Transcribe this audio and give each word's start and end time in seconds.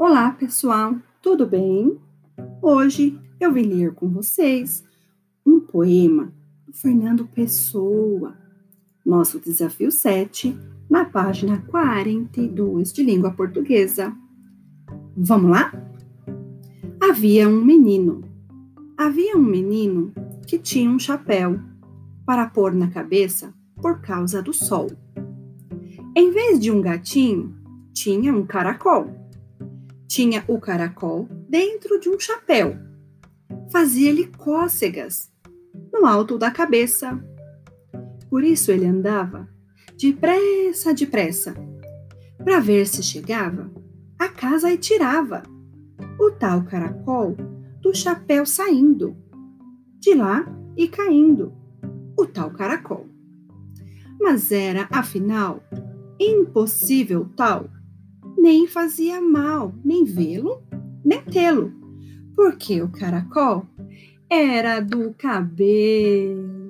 Olá, 0.00 0.30
pessoal, 0.30 0.94
tudo 1.20 1.44
bem? 1.44 1.98
Hoje 2.62 3.18
eu 3.40 3.52
vim 3.52 3.64
ler 3.64 3.92
com 3.94 4.08
vocês 4.08 4.84
um 5.44 5.58
poema 5.58 6.32
do 6.64 6.72
Fernando 6.72 7.26
Pessoa, 7.26 8.38
nosso 9.04 9.40
desafio 9.40 9.90
7, 9.90 10.56
na 10.88 11.04
página 11.04 11.64
42 11.66 12.92
de 12.92 13.02
língua 13.02 13.32
portuguesa. 13.32 14.16
Vamos 15.16 15.50
lá? 15.50 15.72
Havia 17.02 17.48
um 17.48 17.64
menino. 17.64 18.22
Havia 18.96 19.36
um 19.36 19.42
menino 19.42 20.12
que 20.46 20.60
tinha 20.60 20.88
um 20.88 20.98
chapéu 21.00 21.58
para 22.24 22.46
pôr 22.46 22.72
na 22.72 22.88
cabeça 22.88 23.52
por 23.82 24.00
causa 24.00 24.40
do 24.40 24.52
sol. 24.52 24.92
Em 26.14 26.30
vez 26.30 26.60
de 26.60 26.70
um 26.70 26.80
gatinho, 26.80 27.52
tinha 27.92 28.32
um 28.32 28.46
caracol. 28.46 29.27
Tinha 30.08 30.42
o 30.48 30.58
caracol 30.58 31.28
dentro 31.48 32.00
de 32.00 32.08
um 32.08 32.18
chapéu. 32.18 32.78
Fazia-lhe 33.70 34.26
cócegas 34.26 35.30
no 35.92 36.06
alto 36.06 36.38
da 36.38 36.50
cabeça. 36.50 37.22
Por 38.30 38.42
isso 38.42 38.72
ele 38.72 38.86
andava 38.86 39.46
depressa, 39.98 40.94
depressa, 40.94 41.54
para 42.42 42.58
ver 42.58 42.86
se 42.86 43.02
chegava 43.02 43.70
a 44.18 44.28
casa 44.28 44.72
e 44.72 44.78
tirava 44.78 45.42
o 46.18 46.30
tal 46.30 46.64
caracol 46.64 47.36
do 47.82 47.94
chapéu 47.94 48.46
saindo 48.46 49.16
de 49.98 50.14
lá 50.14 50.46
e 50.76 50.88
caindo 50.88 51.52
o 52.16 52.26
tal 52.26 52.50
caracol. 52.50 53.06
Mas 54.20 54.50
era, 54.50 54.88
afinal, 54.90 55.62
impossível 56.18 57.28
tal 57.36 57.68
nem 58.38 58.66
fazia 58.66 59.20
mal, 59.20 59.74
nem 59.84 60.04
vê-lo, 60.04 60.62
nem 61.04 61.20
tê-lo, 61.22 61.72
porque 62.34 62.80
o 62.80 62.88
caracol 62.88 63.66
era 64.30 64.80
do 64.80 65.12
cabelo. 65.14 66.67